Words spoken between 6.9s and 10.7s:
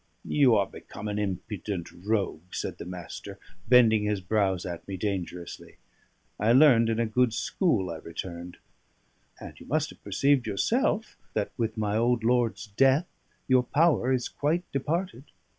a good school," I returned. "And you must have perceived